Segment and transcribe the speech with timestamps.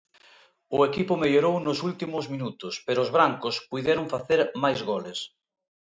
[0.75, 5.19] O equipo mellorou nos últimos minutos, pero os brancos puideron facer máis goles.